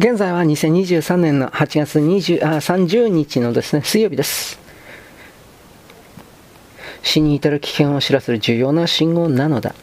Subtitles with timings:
[0.00, 4.58] 現在は2023年の8月20あ30日のですね、水曜日です。
[7.02, 9.74] 死に至る危険を知らせる重要な信号なのだ。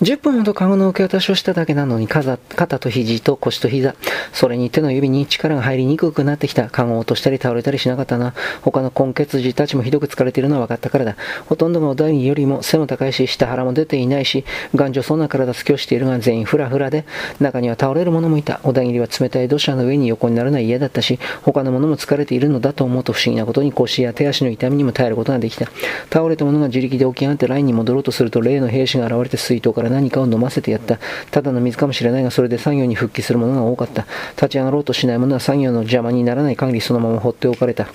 [0.00, 2.36] 10分ほどカゴの受け渡しをしただけなのに肩
[2.78, 3.96] と肘と腰と膝、
[4.32, 6.70] それに手の指に力が入りにくくなってきた。
[6.70, 8.32] カゴを落としたり倒れたりしなかったな。
[8.62, 11.16] 他の根血児たちもひどく疲れているのは分かったからだ。
[11.46, 17.04] ほとんどがお題よりも背も高いし、下腹も出ていないし、頑丈そうな体つきをしているが全員フラフラで、
[17.40, 18.60] 中には倒れる者もいた。
[18.62, 25.66] 小田切は冷たい土砂の上に横になるのは嫌だったし、他の者も疲れているのだと思うと不思議なことに腰や手足の痛みにも耐えることができた。
[26.12, 30.98] 倒れた者が自力で起き上がってラインに戻ろうとすると、例の兵士が現れて水筒から何かを飲ませてやった。
[31.30, 34.06] ただの水かもしれないが、それで作業に復帰する者が多かった。
[34.36, 37.88] 立ち上がろうとしない者は作業の邪魔にならない限りそのまま放っておかれた。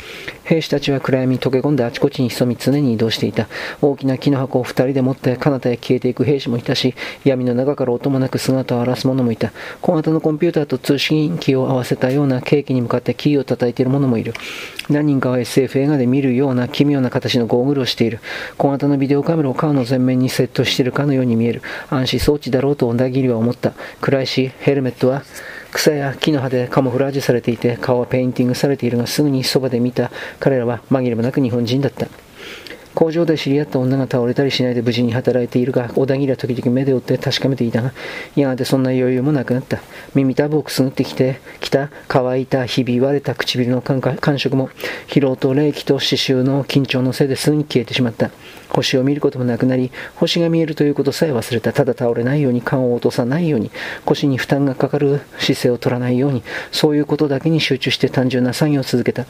[0.44, 3.48] 兵士たちは暗闇に溶け込んであちこちに潜み常に移動していた。
[3.82, 9.52] 大きな木の箱を二人で持って彼方へ消えていく兵士もいたし、闇の中から音もなく姿を現す者もいた。
[9.82, 14.34] 小型のコンピューターと通信機を合わせたような計器に向かってキーを叩いている者もいる。
[14.90, 18.20] 何人かは SF 映画で見るような奇妙な形のゴーグルをしている。
[18.58, 21.62] 小型のビデオカメラを顔の前面にセットしているかのように見える。
[21.90, 23.74] 暗視装置だろうと小田切は思った。
[24.02, 25.24] 暗いし、ヘルメットは
[25.72, 32.08] 草や木の葉でカモフラージュされていて、顔はペインティングされているが、すぐにそばで見た彼らは紛れもなく日本人だった。
[32.96, 37.92] 工場で知り合った女が倒れたりしないで無事に働いているが、小田切は時々目で追って確かめていたが、
[38.36, 39.80] やがてそんな余裕もなくなった。
[40.14, 44.70] 耳たぶをくすぐってきて、きた乾いた、ひび割れた唇の感触も、
[45.08, 48.30] 疲労と冷気と刺繍の緊張のせいですぐに消えてしまった。
[48.70, 51.74] 星を見ることもなくなり、星が見えるということさえ忘れた。
[51.74, 53.72] ただ倒れないように、顔を落とさないように、
[54.06, 59.26] 腰に負担がかかる姿勢を取らないように、そういうことだけに集中して単純な作業を続けた。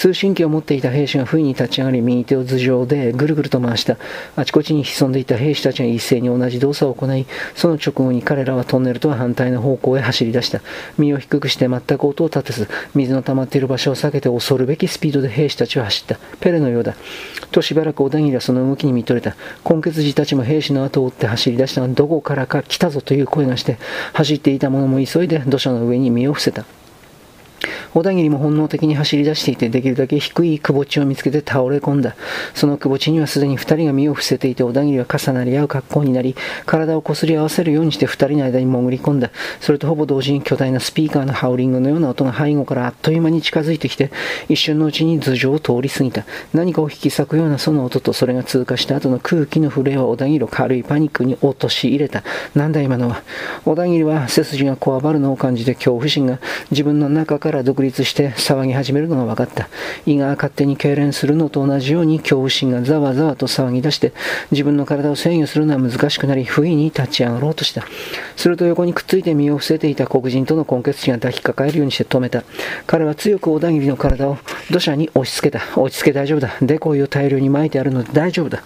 [0.00, 3.98] 通信機を持っていた兵士が不意に立ち上がり、右手を頭上でぐるぐると回した。
[4.34, 10.62] あちこちに潜んでいた兵士たちが一斉に同じ動作を行い、その直後に彼らはトンネルとは反対の方向へ走り出した。
[10.96, 16.18] 身を低くして全く音を立てず、水の溜まっている場所を避けて恐るべきスピードで兵士たちは走った。
[16.40, 16.96] ペレのようだ。
[17.50, 19.36] としばらく小田切はその動きに見とれた。
[19.68, 23.76] 根血児たちも兵士の後を追って走り出したが、どこからか来たぞという声がして、
[24.14, 26.64] 走っていた者も急いで土砂の上に身を伏せた。
[27.92, 32.14] 小田切も本能的に走り出していて、できるだけ低い窪地を見つけて倒れ込んだ。
[32.54, 36.36] その窪地にはすでに二人が身を伏せていて、小田切は重なり合う格好になり、
[36.66, 39.30] 体をこすり合わせるようにして二人の間に潜り込んだ。
[39.60, 44.10] それとほぼ同時に巨大なスピーカーのハウリングのような音が背後からあっという間に近づいてきて、
[44.48, 46.24] 一瞬のうちに頭上を通り過ぎた。
[46.54, 52.22] 何かを引き裂くようなその音と、それが通過した後の空気の震えは小田切を軽いパニックに陥れた。
[52.54, 53.22] なんだ今のは。
[53.64, 56.38] 小田切は背筋がこわばるのを感じて恐怖心が
[56.70, 59.68] 自分の中から独立して騒ぎ始めるのが分かった。
[60.06, 64.12] 胃が勝手に痙攣するのと同じように恐怖心がざわざわと騒ぎ出して、
[64.50, 67.84] 自分の体を制御するのは難しくなり、不意に立ち上がろうとした。
[68.36, 72.44] すると横にくっついて身を伏せていた黒人との根血地が抱きかかえるようにして止めた。
[72.86, 74.38] 彼は強く小田切の体を
[74.70, 75.80] 土砂に押し付けた。
[75.80, 76.56] 落ち着け大丈夫だ。
[76.62, 78.62] デコイを大量に撒いてあるので大丈夫だ。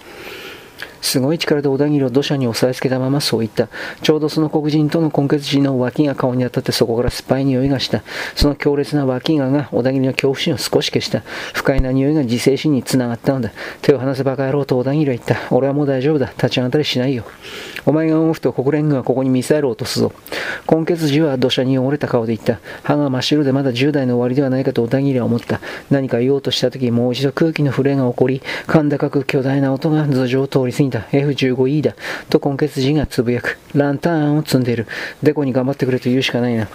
[1.01, 3.67] すごい力で小田切を土砂に押さえつけたままそう言った。
[4.01, 8.03] ちょうどその黒人との根血時の脇が顔に当たってそこから酸っぱい匂いがした。
[8.35, 11.21] その強烈な脇がが小田切の恐怖心を少し消した。
[11.53, 13.51] 不快な匂いが自制心につながったのだ。
[13.81, 15.37] 手を離せばか野郎と小田切は言った。
[15.51, 16.27] 俺はもう大丈夫だ。
[16.27, 17.23] 立ち上がったりしないよ。
[17.85, 20.11] お前が動くと国連軍はここにミサイルを落とすぞ。
[20.69, 22.59] 根血時は土砂に汚れた顔で言った。
[22.83, 25.59] 歯が真っ白でまだ10代の終わりではないかと小田切は思った。
[25.89, 30.94] 何か言おうとした時もう一度空気の触れが起こり、甲高く巨大な音が頭上を通り過ぎた。
[30.95, 31.07] だ。
[31.11, 31.95] F15E だ。
[32.29, 33.57] と根血人がつぶやく。
[33.73, 34.87] ランタンを積んでいる。
[35.21, 36.67] デコに頑張ってくれと言うしかないな。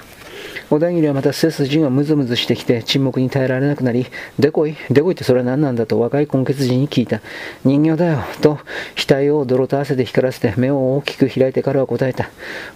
[0.70, 4.06] 小田切はまた背筋がムズムズしてきて沈黙に耐えられなくなり、
[4.38, 7.20] デコイデコイってそれは何なんだと若い根血人に聞いた。
[7.64, 8.18] 人形だよ。
[8.40, 8.60] と、
[8.96, 12.30] 額を泥と汗で光らせて目を大きく開いてからは答えた。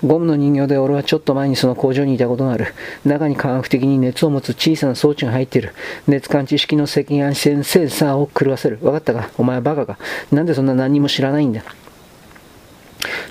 [0.05, 2.75] ゴムの人形で俺はちょっと前にその工場にいたことがある。
[3.05, 5.73] 中に科学的に熱を持つ小さな装置が入っている。
[6.09, 8.81] 熱感知式の赤外線センサーを狂わせる。
[8.83, 9.31] わかったか？
[9.39, 9.99] お前はバカか。
[10.33, 11.63] なんでそんな何も知らないんだ？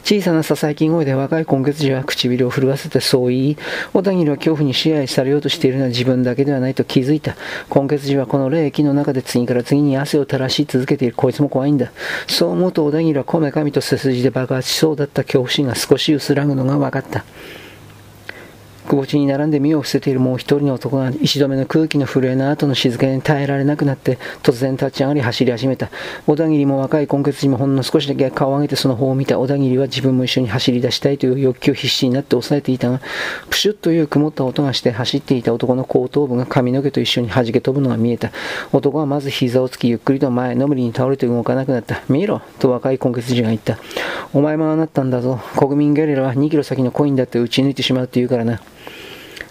[0.04, 3.58] 小さなささやき声で若い今月時は唇を震わせてそう言い、
[3.94, 7.38] 小田切は恐怖に支配されようとしているのは自分だけではないと気づいた。
[7.70, 11.94] 今月時はこの霊気の中で次から次に汗を垂らし続けているこいつも怖いんだ。
[12.28, 17.24] そう思うと小田切はこめかみと背筋で爆発しそうだった恐怖心が少し薄らぐのが分かった。
[18.88, 25.90] くぼ地に並んで身を伏せているもう一人の男が石止めの空気の震えの後の静かに耐えられなくなって突然立ち上がり走り始めた。
[26.28, 33.02] 小田切も若い根血にもほんの少しだけ顔を上げてその方を見た小田切は自分も一緒に走り出したいという欲求を必死になって抑えていたが、
[33.50, 38.32] プシュッという曇った音がして走っていた男の後頭部が髪の毛と一緒に弾け飛ぶのが見えた。
[38.72, 42.02] 男はまず膝をつきゆっくりと前のめりに倒れて動かなくなった。
[42.10, 43.78] 見ろと若い根血児が言った。
[44.34, 45.40] お前もああなったんだぞ。
[45.58, 48.62] 国民ゲリラは2キロ先のコインだって撃ち抜いてしまうって言うからな。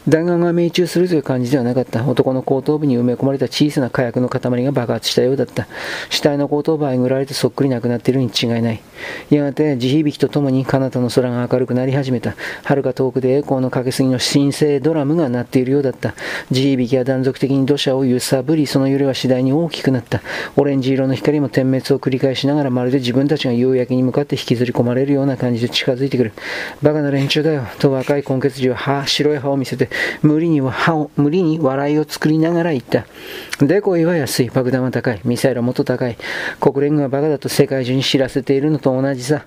[0.08, 2.04] 弾丸が命中するという感じではなかった。
[2.04, 5.68] 男の後頭部に埋め込まれた小さな火薬の塊が爆発したようだった。
[6.10, 8.80] 死体の後頭部はえぐられてそっくりなくなっているに違いない。
[9.30, 12.34] やがて地響きとともに彼方の空が明るくなり始めた。
[12.64, 16.14] 遥か遠くで栄光のかけすぎの神聖ドラムが鳴っているようだった。
[16.50, 20.20] 地響きは断続的に土砂を揺さぶり、その揺れは次第に大きくなった。
[20.56, 26.32] オレンジ色の光も点滅を繰り返しながらまるで自分たちが夕焼けに向かって引きずり込まれるような感じで近づいてくる。
[26.82, 27.62] バカな連中だよ。
[27.78, 29.91] と若い根血児は、白い歯を見せて、
[30.22, 33.06] 無理に歯を、無理に笑いを作りながら言った。
[33.60, 34.50] デコイは安い。
[34.50, 35.20] 爆弾は高い。
[35.24, 36.16] ミサイルはもっと高い。
[36.60, 39.44] 国連軍はバカだと世界中に知らせているのと同じさ。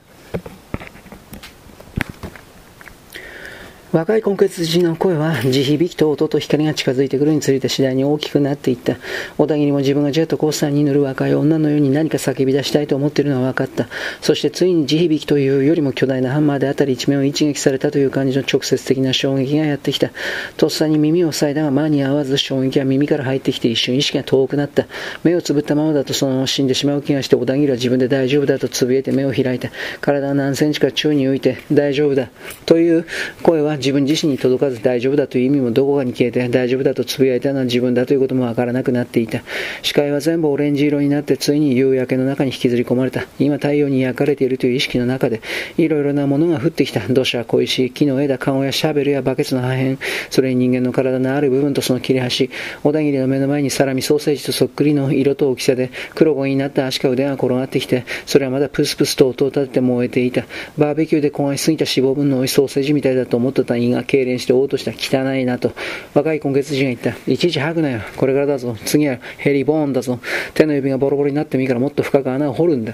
[3.95, 8.97] 若い根血児の声は地響きと音と光が近づいてくるにつれて次第に大きくなっていった。
[9.37, 13.87] 小田切も自分がジェットコースターに乗る若い女のように何か叫び出したいと思っているのは分かった。
[14.19, 20.09] そしてついに地響きというよりも巨大なハンマーで辺り一面を一撃されたという感じの直接的な衝撃がやってきた。
[20.57, 24.87] とっさに耳を塞いだが間に合わず衝撃は耳から入ってきて一瞬意識が遠くなった。
[25.23, 29.69] 目をつぶったままだとそのまま死んでしまう気がして小田切は自分で大丈夫だとつぶえて目を開いた。
[30.01, 32.29] 体は何センチか宙に浮いて大丈夫だ
[32.65, 33.05] という
[33.41, 39.43] 声は自分自身に届かず大丈夫だという意味もどこかに消えて大丈夫だとつぶやいたのは自分だということもわからなくなっていた。
[39.83, 43.27] 視界は全部オレンジ色になってついに夕焼けの中に引きずり込まれた。
[43.37, 45.41] 今太陽に焼かれているという意識の中で
[45.77, 47.01] いろいろなものが降ってきた。
[47.01, 50.03] 土砂小石木の枝籠やシャベルやバケツの破片。
[50.31, 52.49] それに人間の体のある部分とその切れ端。
[52.83, 60.45] 小田切の目の前にサラミソーセージとそっくりの色と大きさで黒焦げになった足か腕が転がってきてそれはまだプスプスと音を立てて燃えていた。
[60.79, 64.91] バーベキューで焦がしすぎた脂肪分の多いソーセージみたいだと思ってたてた胃が痙攣して嘔吐した
[65.21, 65.73] 汚いなと。
[66.13, 67.31] 若い今月人が言った。
[67.31, 68.01] いちいち吐くなよ。
[68.17, 68.75] これからだぞ。
[68.85, 70.19] 次はヘリボーンだぞ。
[70.53, 72.93] 手の指がボロボロになってもいいからもっと深く穴を掘るんだ。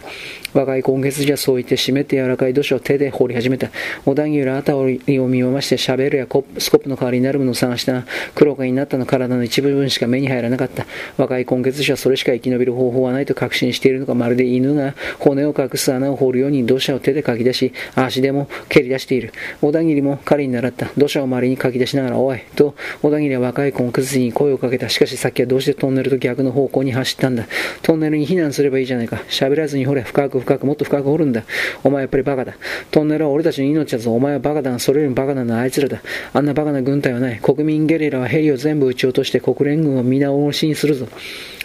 [0.53, 3.69] 若い今月じゃそう言って湿って柔らかい土砂を手で掘り始めた。
[4.05, 6.39] 小田切は辺りを見回してシャベルやスコ
[6.77, 7.91] ップの代わりになるものを探した。
[7.91, 8.05] が
[8.35, 10.85] 黒焦になったの体の一部分しか目に入らなかった。
[11.17, 19.33] 若い今月者はそれしか生き延びる方法はないと確信しているのかまるで犬が骨を隠す穴を掘るように土砂を手でかき出し足でも蹴り出している。
[19.61, 20.89] 小田切も彼に習った。
[20.97, 24.89] 土砂を周りにかき出しながらおいと小田切は若い根血に声をかけた。
[24.89, 27.45] しかしさっきはどうしてトンネルと逆の方向に走ったんだ。
[27.81, 29.17] トンネルに避難すればいいじゃないか。
[29.29, 30.01] 喋らずに掘れ。
[30.01, 31.43] 深く深くもっと深く掘るんだ。
[31.83, 32.55] お前やっぱりバカだ。
[32.89, 34.13] トンネルは俺たちの命だぞ。
[34.13, 34.71] お前はバカだ。
[34.71, 36.01] がそれよりもバカなのはあいつらだ。
[36.33, 37.39] あんなバカな軍隊はない。
[37.39, 41.07] 国民ゲリラはヘリを全部撃ち落として国連軍を皆おろしにするぞ。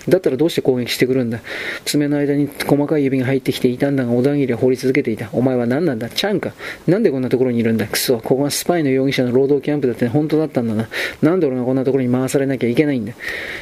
[0.08, 1.40] だったらどうして攻撃してくるんだ？
[1.84, 5.28] 爪の間に細かい指が入ってきていたんだが小田切は掘り続けていた。
[5.32, 6.08] お前は何なんだ？
[6.08, 6.52] チャンか
[6.86, 7.86] なんでこんなところにいるんだ？
[7.86, 8.18] クソ。
[8.18, 10.88] ここがスパイの容疑者の労働キャンプだって本当だったんだな。
[11.22, 13.12] なんで俺がこんなところに回されなきゃいけないんだ？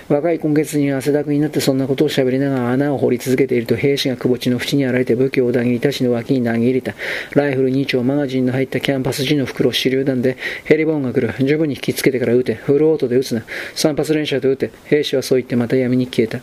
[0.09, 6.95] 若い混血に汗だくになってそんなことを喋りながら穴を掘り続けていると兵士がくぼ地の縁に現れて武器を小田切たちの脇に投げ入れた。
[7.35, 11.33] ライフル2丁マガジンの入ったキャンバス地の袋と手榴弾でヘリボーンが来る。
[11.45, 12.55] 十分に引きつけてから撃て。
[12.55, 13.43] フルオートで撃つな。
[13.75, 14.71] 三発連射で撃て。
[14.85, 16.34] 兵士はそう言ってまた闇に消えた。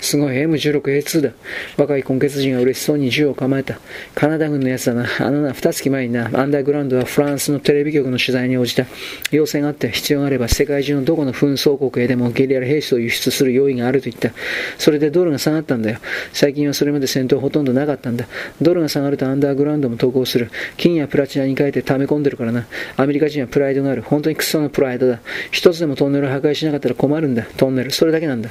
[0.00, 1.32] すごい M16A2 だ。
[1.76, 3.78] 若い根血人が嬉しそうに銃を構えた。
[4.14, 5.06] カナダ軍のやつだな。
[5.20, 8.86] あのな、二月前にな、アンダーグラウンドはフランスのテレビ局の取材に応じた。
[9.30, 14.30] 要請があって必要があれば世界中のどこの紛争国へでもゲリラ兵士を輸出する用意があると言った。
[14.78, 15.98] それでドルが下がったんだよ。
[16.32, 18.26] 最近はそれまで戦闘ほとんどなかったんだ。
[18.60, 20.50] ドルが下がるとアンダーグラウンドも投稿する。
[20.76, 22.66] 金やプラチナに変えて溜め込んでるからな。
[22.96, 24.02] アメリカ人はプライドがある。
[24.02, 25.20] 本当にクソのプライドだ。
[25.50, 27.44] 一つでもトンネルを破壊しなかったら困るんだ。
[27.56, 27.90] トンネル。
[27.90, 28.50] それだけなんだ。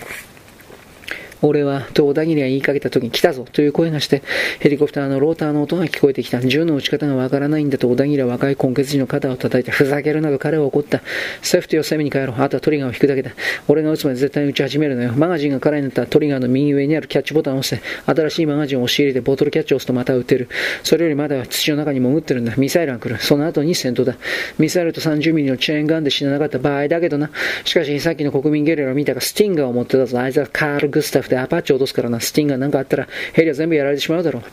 [1.42, 4.22] 俺は、と小田切が言いかけた時に来たぞという声がして、
[4.60, 6.42] ヘリコプターのローターの音が聞こえてきた。
[6.42, 11.02] 銃の撃ち方がわからないんだと小田切は若い根血児の肩を叩いて、ふざけるなど彼は怒った。
[11.42, 12.42] セーフティーを攻めに帰ろう。
[12.42, 13.32] あとはトリガーを引くだけだ。
[13.68, 15.14] 俺が撃つまで絶対に撃ち始めるのよ。
[15.14, 20.50] マガジンが空になったらトリガーの右上にあるキャッチボタンを押して、新しいマガジンを押し入れてボトルキャッチを押すとまた撃てる。
[20.84, 22.56] それよりまだ土の中に潜ってるんだ。
[22.58, 23.18] ミサイルが来る。
[23.22, 24.16] その後に戦闘だ。
[24.58, 27.30] ミサイルと30ミリのチェーンガンで死ななかった場合だけどな。
[27.64, 30.20] しかしさっきの国民ゲリラを見たがスティンガーを持ってたぞ。
[30.20, 32.20] あいつはカール・グスタフでアパッチを落とすからな。
[32.20, 34.44] スティンガーなんかあったらヘリは全部やられてしまうだろう。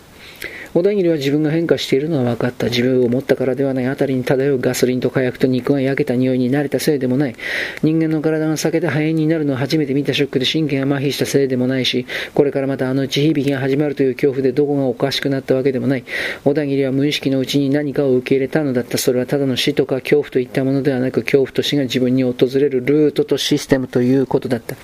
[0.76, 2.66] 小田切は自分が変化しているのは分かった。
[2.66, 7.36] 自分を持ったからではない辺りに漂うガソリンと火薬と肉が焼けた匂いに慣れたせいでもない。
[7.82, 12.04] 人間の体が裂けて肺炎になるのを初めて見たショックで神経が麻痺したせいでもないし、
[12.34, 16.04] これからまたあの地響きが始まるという恐怖でどこがおかしくなったわけでもない。
[16.44, 18.98] 小田切は無意識のうちに何かを受け入れたのだった。
[18.98, 24.76] それはただの死とか恐怖といったものではなく、恐怖と死が自分に訪れるルートとシステムということだった。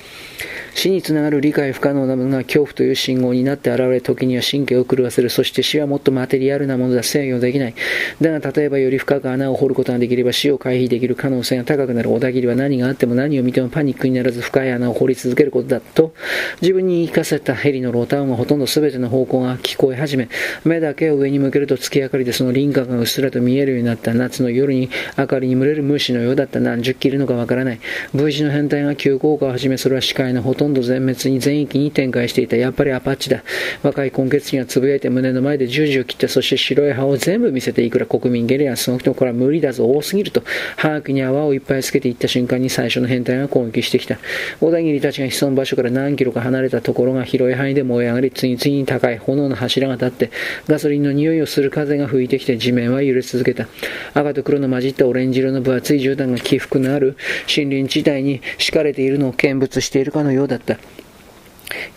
[0.75, 5.28] 死につながる理解不可能なものが恐怖という信号になって現れ、時には神経を狂わせる。
[5.28, 7.02] そして死ははもっとマテリアルなものだ。
[7.02, 7.74] 制御できない。
[8.20, 16.14] だが、例えばより深く穴を掘ることができれば死を回避できる可能性が高くなる小田切は何があっても何を見てもパニックにならず深い穴を掘り続けることだと、
[16.60, 20.28] 自分に言い聞かせたヘリのローター音がほとんど全ての方向が聞こえ始め、
[20.64, 27.80] 目だけを上に向けると月明かりでその輪郭がうっすらと見えるようになった夏の夜に明かりに群れる虫のようだった何十キロのかわからない。
[28.14, 32.56] V 字の変態が急降下を始め、それは視界のほとんど全滅に全域に展開していた。
[32.56, 33.42] やっぱりアパッチだ。
[33.82, 40.42] 若い根血気がつぶやいて胸の前で十字を切って、そして白い歯を全部見せていくら国民ゲリアその人これは無理だぞ、多すぎると、
[40.76, 44.18] 把握に泡をいっぱいつけていった瞬間に最初の変態が攻撃してきた。
[44.60, 50.30] 小田切たちが潜む場所から何キロか離れたところが広い範囲で燃え上がり、次々に高い炎の柱が立って、
[50.68, 53.66] ガソリンの匂いをする風が吹いてきて地面は揺れ続けた。
[54.14, 57.16] 赤と黒の混じったオレンジ色の分厚い絨毯が起伏のある
[57.48, 60.78] 森林地帯に敷かれているのを見物しているかのようだった。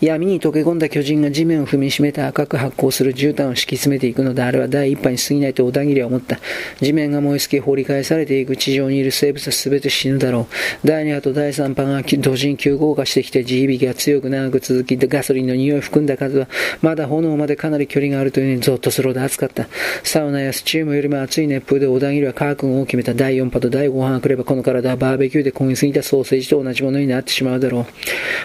[0.00, 6.38] 闇に溶け込んだ巨人が地面を踏みしめて赤く発光する絨毯を敷き詰めていくのであれは第一波に過ぎないと小田切は思った。
[6.80, 10.48] 地面が燃え尽き掘り返されていく地上にいる生物は全て死ぬだろ
[10.82, 10.86] う。
[10.86, 16.48] 第二波と第三波が同時に急降下してきて地響きが強く長く続き、ガソリンの匂いを含んだ数は
[16.82, 19.66] まだ炎までかなり距離があるというのにゾッとするほど暑かった。
[20.02, 27.86] サウナやスチームよりも熱い熱風で小田切はカー君を決めた第四波と第五波が来ればこの体はバーベキューで焦げすぎたソーセージと同じものになってしまうだろ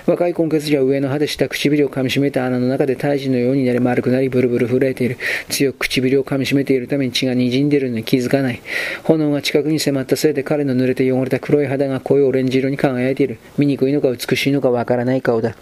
[0.08, 0.12] う。
[0.12, 5.17] 若い根血児は上の歯で下唇を噛みしめた穴の中で胎児のようになり丸くなりブルブル震えている。
[5.50, 8.62] 強く唇を噛みしめているために血が滲んでいるのに気づかない。
[9.03, 13.39] 炎が近くに迫ったせいで彼の濡れて汚れた黒い肌が濃いオレンジ色に輝いている。
[13.57, 15.55] 醜いのか美しいのかわからない顔だ。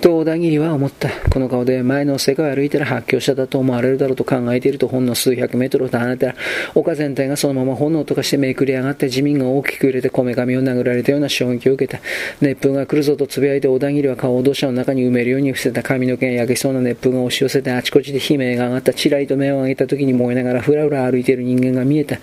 [0.00, 1.10] と小田切は思った。
[1.30, 6.34] この顔で前の世界を歩いたら発狂者だと思われるだろうと考えているとほんの数百メートル離れたら
[6.74, 12.02] 丘全体がそのまま炎とかしてめくり上がって地面が大きく揺れてこめかみを殴られたような衝撃を受けた。
[12.40, 18.94] 熱風が来るぞと呟いて小田切は顔を土砂の中に埋めるように伏せた髪の毛が焼けそうな熱風が押し寄せてあちこちで悲鳴が上がった。
[18.94, 22.16] ちらりと目を上げた時に燃えながらふらふら歩いている人間が見えた。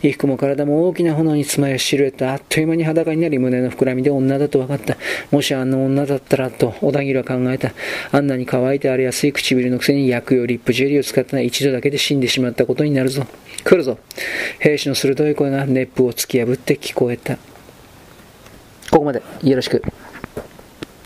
[0.00, 4.96] 衣服も体も大きな炎に包まれシルエットあっという間に裸になり胸の膨らみで女だと分かった。
[5.30, 7.72] もしあんな女だったらと小田切は考えた。
[8.12, 13.26] あんなに乾いて荒れやすい唇のくせに薬用リップジェリーを使ったら一度だけで死んでしまったことになるぞ。
[13.64, 13.98] 来るぞ。
[14.58, 17.36] 兵士の鋭い声が熱風を突き破って聞こえた。
[18.90, 19.82] ここまでよろしく。